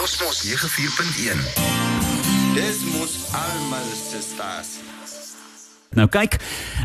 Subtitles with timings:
[0.00, 1.36] Cosmos 94.1.
[2.54, 4.68] Dis mos almal se staas.
[5.92, 6.38] Nou kyk,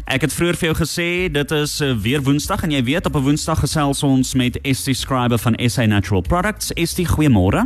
[0.03, 3.15] ek het vroeër vir jou gesê dit is uh, weer Woensdag en jy weet op
[3.15, 6.75] 'n Woensdag gesels ons met ST Scriber van SA Natural Products.
[6.75, 7.63] ST, goeiemôre.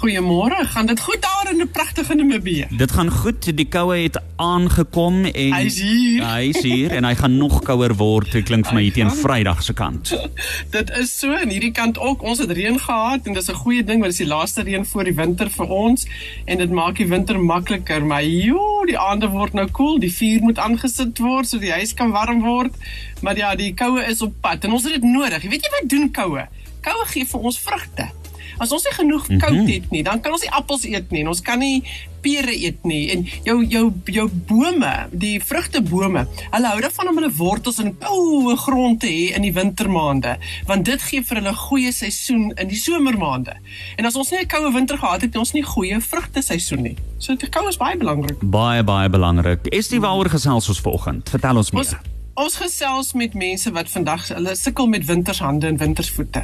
[0.00, 2.66] Goeiemôre, gaan dit goed daar in 'n pragtige Namibië?
[2.70, 3.56] Dit gaan goed.
[3.56, 6.24] Die koue het aangekom en Hy's hier.
[6.24, 8.32] Hy is hier en hy gaan nog kouer word.
[8.32, 10.16] Dit klink vir my hier teen Vrydag se kant.
[10.76, 12.22] Dit is so aan hierdie kant ook.
[12.22, 14.86] Ons het reën gehad en dis 'n goeie ding want dit is die laaste reën
[14.86, 16.06] voor die winter vir ons
[16.44, 18.04] en dit maak die winter makliker.
[18.04, 19.86] Maar joe, die aande word nou koel.
[19.86, 19.98] Cool.
[19.98, 22.72] Die vuur moet aangesit word sodat die huis kan warm word.
[23.20, 25.42] Maar ja, die koue is op pad en ons het dit nodig.
[25.42, 26.48] Weet jy wat doen koue?
[26.80, 28.19] Koue gee vir ons vrugte.
[28.60, 29.72] As ons nie genoeg koud mm -hmm.
[29.72, 31.82] het nie, dan kan ons nie appels eet nie en ons kan nie
[32.20, 37.32] pere eet nie en jou jou jou bome, die vrugtebome, hulle hou daarvan om hulle
[37.38, 40.36] wortels in koue grond te hê in die wintermaande,
[40.68, 43.56] want dit gee vir hulle goeie seisoen in die somermaande.
[43.96, 46.82] En as ons nie 'n koue winter gehad het, het ons nie goeie vrugte seisoen
[46.82, 46.96] nie.
[47.18, 48.38] So die koue is baie belangrik.
[48.40, 49.66] Baie baie belangrik.
[49.72, 51.28] Is die waaroor gesels ons vanoggend?
[51.28, 51.80] Vertel ons meer.
[51.80, 51.94] Ons,
[52.40, 56.40] Ons gesels met mense wat vandag hulle sukkel met wintershande en wintersvoete.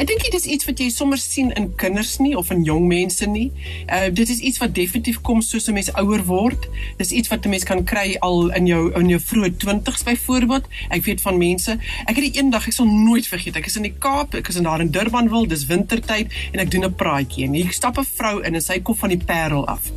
[0.00, 2.86] Ek dink dit is iets wat jy sommer sien in kinders nie of in jong
[2.88, 3.50] mense nie.
[3.92, 6.64] Uh dit is iets wat definitief kom soos 'n mens ouer word.
[6.96, 10.64] Dis iets wat 'n mens kan kry al in jou in jou vroeë 20's byvoorbeeld.
[10.88, 11.76] Ek weet van mense.
[12.06, 13.56] Ek het eendag ek sal nooit vergeet.
[13.56, 16.70] Ek is in die Kaap, ek is in daar in Durbanville, dis wintertyd en ek
[16.70, 19.66] doen 'n praatjie en hier stap 'n vrou in en sy kom van die Parel
[19.66, 19.92] af.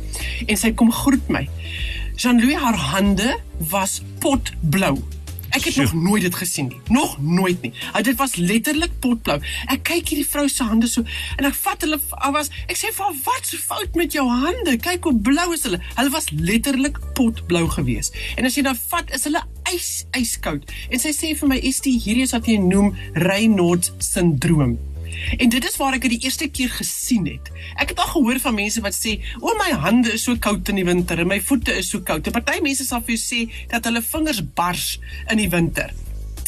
[0.46, 1.48] En sy kom groet my.
[2.16, 4.98] Jean-Louis haar hande was potblou.
[5.56, 6.80] Ek het nog nooit dit gesien nie.
[6.88, 7.72] Nog nooit nie.
[7.94, 9.38] Uh, dit was letterlik potblou.
[9.72, 11.04] Ek kyk hierdie vrou se hande so
[11.38, 12.00] en ek vat hulle
[12.34, 14.76] was ek sê vir haar wat se fout met jou hande?
[14.82, 15.80] Kyk hoe blou is hulle.
[15.94, 18.16] Hulle was letterlik potblou geweest.
[18.36, 20.68] En as jy nou vat is hulle ys yskoud.
[20.92, 22.92] En sy sê vir my is dit hierdie is wat jy noem
[23.24, 24.78] Raynaud's sindroom.
[25.36, 27.50] En dit is waar ek dit die eerste keer gesien het.
[27.76, 30.74] Ek het al gehoor van mense wat sê, "O my hande is so koud in
[30.74, 33.68] die winter en my voete is so koud." 'n Party mense sal vir jou sê
[33.68, 34.98] dat hulle vingers bars
[35.28, 35.92] in die winter.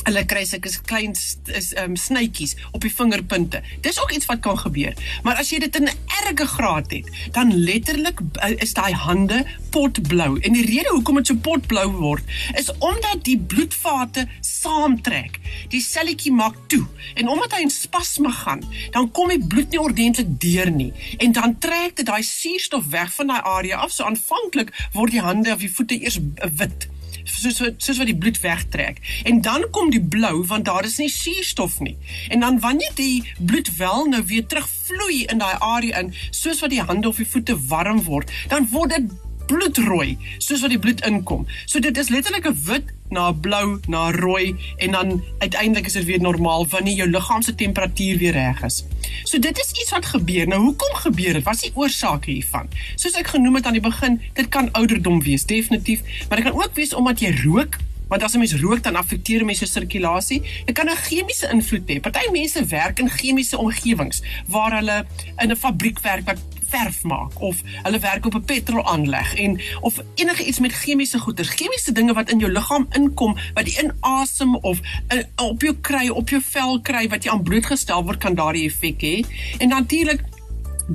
[0.06, 3.60] Hulle kry sulke klein is um snytjies op die vingerpunte.
[3.84, 4.96] Dis ook iets wat kan gebeur.
[5.26, 8.20] Maar as jy dit in 'n erge graad het, dan letterlik
[8.56, 10.40] is daai hande potblou.
[10.40, 12.24] En die rede hoekom dit so potblou word,
[12.56, 15.38] is omdat die bloedvate saamtrek.
[15.68, 16.86] Die selletjie maak toe.
[17.14, 20.92] En omdat hy in spasme gaan, dan kom die bloed nie ordentlik deur nie.
[21.18, 23.92] En dan trek dit daai suurstof weg van daai area af.
[23.92, 26.18] So aanvanklik word die hande of die voete eers
[26.56, 26.88] wit
[27.24, 29.00] soos soos wat die bloed wegtrek.
[29.24, 31.96] En dan kom die blou want daar is nie suurstof nie.
[32.28, 36.70] En dan wanneer die bloed wel nou weer terugvloei in daai area in, soos wat
[36.70, 39.10] die hande of die voete warm word, dan word dit
[39.50, 41.46] bloedrooi soos wat die bloed inkom.
[41.66, 46.04] So dit is letterlik 'n wit na blou na rooi en dan uiteindelik is dit
[46.04, 48.84] weer normaal wanneer jou liggaam se temperatuur weer reg is.
[49.24, 50.48] So dit is iets wat gebeur.
[50.48, 51.42] Nou hoekom gebeur dit?
[51.42, 52.68] Wat is die oorsaak hiervan?
[52.96, 56.56] Soos ek genoem het aan die begin, dit kan ouderdom wees, definitief, maar dit kan
[56.56, 57.76] ook wees omdat jy rook
[58.10, 60.42] want as 'n mens rook dan affekteer mense sirkulasie.
[60.64, 62.00] Dit kan 'n chemiese invloed hê.
[62.00, 65.06] Party mense werk in chemiese omgewings waar hulle
[65.38, 66.38] in 'n fabriek werk wat
[66.70, 71.44] verf maak of hulle werk op 'n petrolaanleg en of enige iets met chemiese goeder,
[71.44, 76.08] chemiese dinge wat in jou liggaam inkom wat jy inasem of in, op jou kry,
[76.08, 79.16] op jou vel kry wat jy aan blootgestel word kan daardie effek hê.
[79.58, 80.22] En natuurlik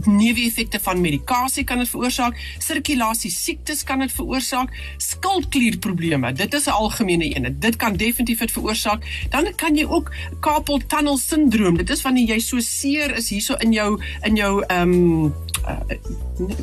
[0.04, 6.34] neeweffekte van medikasie kan dit veroorsaak, sirkulasie siektes kan dit veroorsaak, skildklierprobleme.
[6.34, 7.56] Dit is 'n algemene een.
[7.60, 9.28] Dit kan definitief dit veroorsaak.
[9.30, 11.78] Dan kan jy ook carpal tunnel syndroom.
[11.78, 15.34] Dit is wanneer jy so seer is hierso in jou in jou ehm um,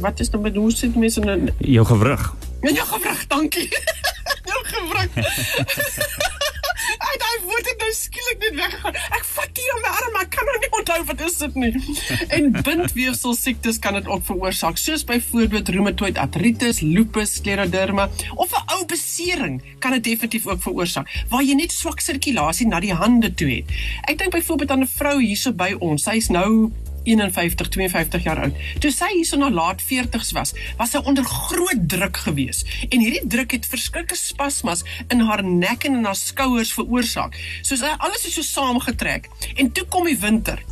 [0.01, 2.35] wat is dan bedoel sit mense in jou gewrig?
[2.61, 3.69] In jou gewrig, dankie.
[4.51, 5.11] jou gewrig.
[7.03, 8.97] Ai, daai woord het nou skielik net weggegaan.
[9.17, 11.73] Ek vat hier my arm, ek kan nou nie onthou wat is dit nie.
[12.37, 18.77] En bindweefsel siektes kan dit ook veroorsaak, soos byvoorbeeld reumatoid artritis, lupus, scleroderma of 'n
[18.77, 23.35] ou besering kan dit definitief ook veroorsaak, waar jy net swak sirkulasie na die hande
[23.35, 23.69] toe het.
[24.09, 26.03] Ek dink byvoorbeeld aan 'n vrou hierso by ons.
[26.03, 26.73] Sy's nou
[27.05, 28.61] 51 52 jaar oud.
[28.83, 33.25] Toe sy hierso na laat 40s was, was sy onder groot druk gewees en hierdie
[33.29, 37.39] druk het verskillike spasmas in haar nek en in haar skouers veroorsaak.
[37.63, 40.63] Soos alles is so saamgetrek en toe kom die winter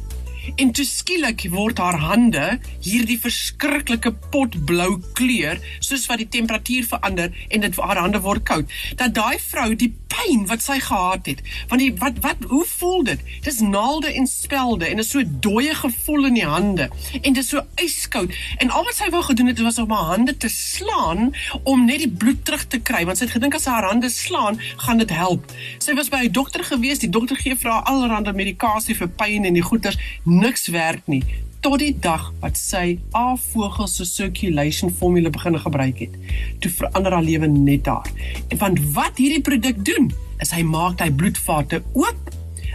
[0.56, 7.34] en toe skielik word haar hande hierdie verskriklike potblou kleur soos wat die temperatuur verander
[7.48, 8.70] en dit haar hande word koud.
[8.96, 13.04] Dat daai vrou die pyn wat sy gehad het want die wat wat hoe voel
[13.10, 13.20] dit?
[13.46, 16.88] Dis naalde en spelde en is so dooie gevoel in die hande
[17.20, 18.34] en dit is so yskoud.
[18.58, 21.30] En al wat sy wou gedoen het was om haar hande te slaan
[21.62, 24.10] om net die bloed terug te kry want sy het gedink as sy haar hande
[24.12, 25.46] slaan gaan dit help.
[25.78, 29.44] Sy was by 'n dokter gewees die dokter gee vir haar allerlei medikasie vir pyn
[29.44, 29.98] en die goeters
[30.40, 31.24] niks werk nie.
[31.60, 36.16] tot die dag wat sy A-vogel se circulation formule begin gebruik het.
[36.64, 38.08] Toe verander haar lewe net daar.
[38.48, 40.08] En want wat hierdie produk doen,
[40.40, 42.30] is hy maak daai bloedvate oop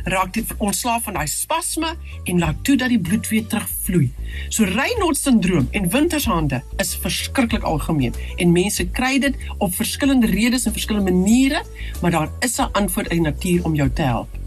[0.05, 1.95] raak dit ontslaaf van daai spasme
[2.29, 4.11] en laat toe dat die bloed weer terugvloei.
[4.53, 10.69] So Raynaud syndroom en wintershande is verskriklik algemeen en mense kry dit op verskillende redes
[10.69, 11.63] en verskillende maniere,
[12.01, 14.44] maar daar is 'n antwoord in die natuur om jou te help.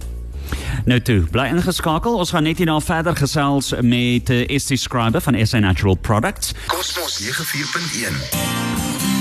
[0.88, 2.14] Nou toe, bly ingeskakel.
[2.17, 6.55] Ons gaan net hierna verder gesels met uh, Estie Scriber van SA Natural Products.
[6.73, 8.17] Cosmos 94.1.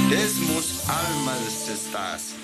[0.08, 2.37] Dis mos almal se staas.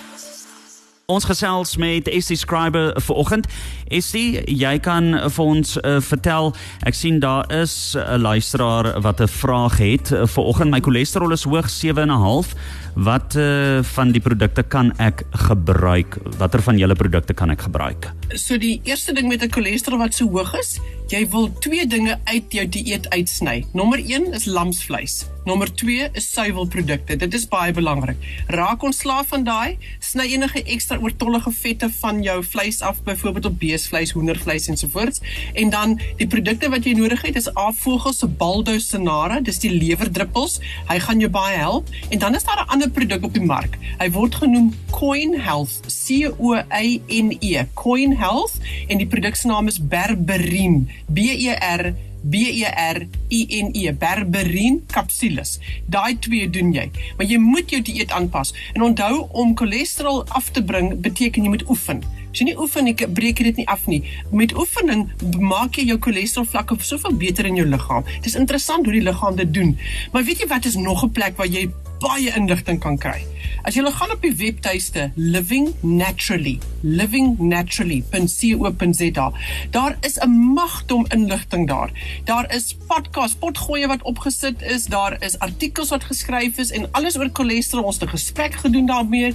[1.12, 3.48] Ons gesels met Estie Scriber vanoggend.
[3.92, 6.54] Estie, jy kan vir ons uh, vertel.
[6.88, 10.72] Ek sien daar is 'n luisteraar wat 'n vraag het uh, vanoggend.
[10.72, 12.56] My cholesterol is hoog 7.5.
[12.96, 16.16] Wat uh, van die produkte kan ek gebruik?
[16.38, 18.14] Watter van julle produkte kan ek gebruik?
[18.30, 20.80] So die eerste ding met 'n cholesterol wat so hoog is,
[21.10, 23.66] jy wil twee dinge uit jou dieet uitsny.
[23.74, 25.26] Nommer 1 is lamsvleis.
[25.44, 27.18] Nommer 2 is suiwelprodukte.
[27.20, 28.20] Dit is baie belangrik.
[28.48, 33.58] Raak ontslaaf van daai, sny enige ekstra oortollige vette van jou vleis af, byvoorbeeld op
[33.60, 35.20] beesvleis, hoendervleis ensovoorts.
[35.60, 39.74] En dan die produkte wat jy nodig het is A-vogel se Baldo Senara, dis die
[39.74, 40.62] lewerdruppels.
[40.88, 41.92] Hy gaan jou baie help.
[42.08, 43.78] En dan is daar 'n ander produk op die mark.
[44.00, 48.56] Hy word genoem Coin Health, C O Y N E, Coin Health
[48.88, 53.92] en die produk se naam is Berberin, B E R E R I N E
[53.92, 55.60] berberin capsules.
[55.88, 58.54] Daai twee doen jy, maar jy moet jou dieet aanpas.
[58.74, 62.04] En onthou om cholesterol af te bring beteken jy moet oefen.
[62.34, 64.02] As jy nie oefen nie, breek jy dit nie af nie.
[64.32, 65.06] Met oefening
[65.38, 68.08] maak jy jou cholesterol vlakke soveel beter in jou liggaam.
[68.16, 69.76] Dit is interessant hoe die liggaam dit doen.
[70.14, 73.22] Maar weet jy wat is nog 'n plek waar jy baie inligting kan kry?
[73.64, 79.32] As jy gaan op die webtuiste Living Naturally, livingnaturally.co.za,
[79.72, 81.92] daar is 'n magdom inligting daar.
[82.24, 87.18] Daar is podcast, potgoeie wat opgesit is, daar is artikels wat geskryf is en alles
[87.18, 87.84] oor cholesterol.
[87.84, 89.34] Ons 'n gesprek gedoen daarmee.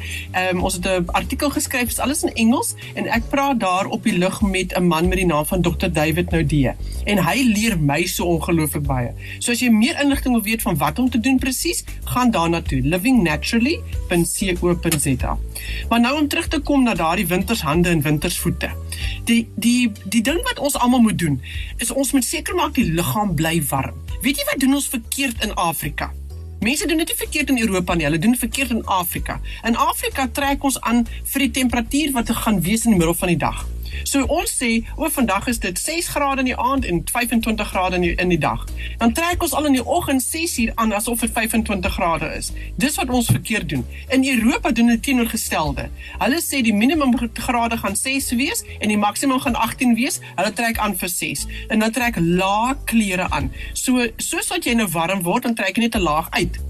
[0.53, 4.03] Um, ons het 'n artikel geskryf, is alles in Engels en ek praat daar op
[4.03, 5.89] die lug met 'n man met die naam van Dr.
[5.93, 6.73] David Noudee
[7.05, 9.13] en hy leer my so ongelooflik baie.
[9.39, 12.63] So as jy meer inligting wil weet van wat om te doen presies, gaan daarna
[12.63, 14.18] toe livingnaturally.co.za.
[15.88, 18.70] Maar nou om terug te kom na daardie wintershande en wintersvoete.
[19.25, 21.41] Die die die ding wat ons almal moet doen
[21.76, 23.94] is ons moet seker maak die liggaam bly warm.
[24.23, 26.12] Weet jy wat doen ons verkeerd in Afrika?
[26.59, 29.38] Mense doen dit nie verkeerd in Europa nie, hulle doen verkeerd in Afrika.
[29.65, 33.31] In Afrika trek ons aan vir die temperatuur wat gaan wees in die middel van
[33.31, 33.62] die dag.
[34.03, 37.95] So ons sê, o, vandag is dit 6 grade in die aand en 25 grade
[37.95, 38.67] in die, in die dag.
[38.99, 42.53] Dan trek ons al in die oggend 6 uur aan asof dit 25 grade is.
[42.77, 43.87] Dis wat ons verkeerd doen.
[44.09, 45.89] In Europa doen dit teenoorgestelde.
[46.19, 50.21] Hulle sê die minimum grade gaan 6 wees en die maksimum gaan 18 wees.
[50.37, 53.53] Hulle trek aan vir 6 en dan trek lae klere aan.
[53.73, 56.68] So soos wat jy nou warm word, dan trek jy net 'n laag uit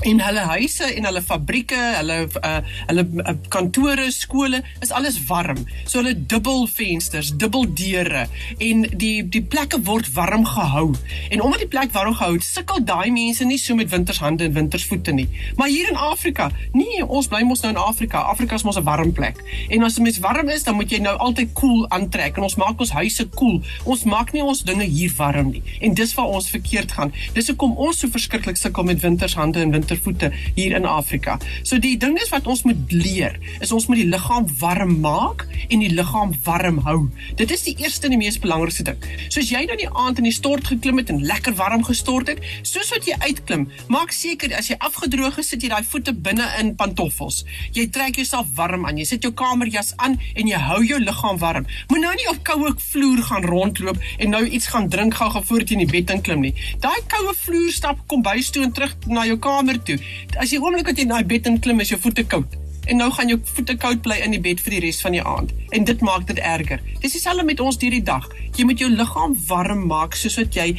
[0.00, 5.64] en hulle huise en hulle fabrieke, hulle uh, hulle uh, kantore, skole is alles warm.
[5.84, 8.26] So hulle dubbel vensters, dubbel deure
[8.58, 10.94] en die die plekke word warm gehou.
[11.30, 15.12] En omdat die plek warm gehou, sukkel daai mense nie so met wintershande en wintersvoete
[15.12, 15.28] nie.
[15.56, 18.24] Maar hier in Afrika, nee, ons bly mos nou in Afrika.
[18.32, 19.36] Afrika is mos 'n warm plek.
[19.70, 22.42] En as 'n mens warm is, dan moet jy nou altyd koel cool aantrek en
[22.42, 23.34] ons maak ons huise koel.
[23.36, 23.60] Cool.
[23.84, 25.62] Ons maak nie ons dinge hier warm nie.
[25.84, 27.12] En dis waar ons verkeerd gaan.
[27.36, 31.38] Dis hoekom ons so verskriklik sukkel met wintershande en winter wintervoete hier in Afrika.
[31.62, 35.46] So die ding is wat ons moet leer, is ons moet die liggaam warm maak
[35.68, 37.08] en die liggaam warm hou.
[37.36, 38.98] Dit is die eerste en die mees belangrikste ding.
[39.28, 42.42] Soos jy nou die aand in die stort geklim het en lekker warm gestort het,
[42.66, 46.46] soos wat jy uitklim, maak seker as jy afgedroog is, sit jy daai voete binne
[46.60, 47.44] in pantoffels.
[47.76, 48.98] Jy trek jouself warm aan.
[48.98, 51.68] Jy sit jou kamerjas aan en jy hou jou liggaam warm.
[51.90, 55.72] Moet nou nie op koue vloer gaan rondloop en nou iets gaan drink gou-gou voordat
[55.72, 56.54] jy in die bed inklim nie.
[56.82, 59.98] Daai koue vloer stap kom bys toe en terug na jou kamer kamer toe.
[60.40, 62.46] As jy oomblik wat jy na die bed in klim is jou voete koud.
[62.86, 65.22] En nou gaan jou voete koud bly in die bed vir die res van die
[65.22, 65.52] aand.
[65.72, 66.80] En dit maak dit erger.
[67.00, 68.28] Dis dieselfde met ons hierdie dag.
[68.56, 70.76] Jy moet jou liggaam warm maak soos wat jy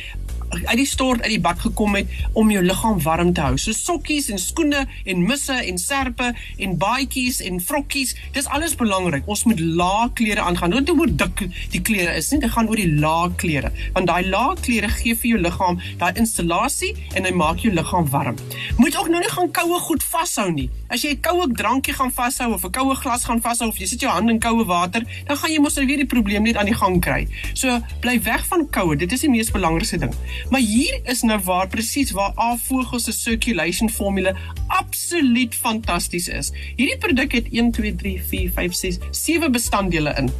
[0.50, 3.58] uit die stort uit die bad gekom het om jou liggaam warm te hou.
[3.60, 9.27] So sokkies en skoene en misse en serpe en baadjies en vrokkies, dis alles belangrik.
[9.27, 10.75] Ons moet lae klere aangaan.
[10.75, 13.72] Nooit hoe dik die klere is nie, dit gaan oor die lae klere.
[13.96, 18.08] Want daai lae klere gee vir jou liggaam daai installasie en hy maak jou liggaam
[18.12, 18.39] warm.
[18.77, 20.70] Moet ook nou nie gaan koue goed vashou nie.
[20.89, 23.86] As jy 'n koue drankie gaan vashou of 'n koue glas gaan vashou of jy
[23.86, 26.66] sit jou hand in koue water, dan gaan jy mos weer die probleem net aan
[26.66, 27.27] die gang kry.
[27.54, 28.96] So bly weg van koue.
[28.96, 30.13] Dit is die mees belangrikste ding.
[30.50, 34.36] Maar hier is nou waar presies waar A-vogel se circulation formule
[34.67, 36.51] absoluut fantasties is.
[36.75, 40.32] Hierdie produk het 1 2 3 4 5 6 7 bestanddele in.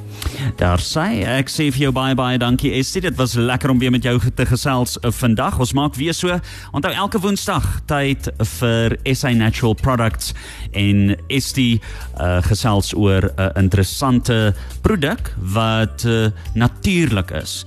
[0.56, 3.00] Daar sê ek sê vir jou baie baie dankie Estie.
[3.00, 5.58] Dit was lekker om weer met jou te gesels uh, vandag.
[5.58, 6.40] Ons maak weer so.
[6.72, 10.34] Onthou elke Woensdag tyd vir SA Natural Products
[10.72, 11.80] en Estie
[12.20, 17.66] uh, gesels oor 'n uh, interessante produk wat uh, natuurlik is.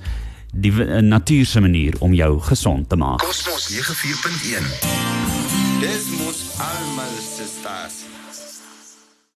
[0.51, 3.19] Die uh, natuurlike manier om jou gesond te maak.
[3.23, 4.63] Kosmos 94.1.
[5.79, 7.20] Dis mos almal se.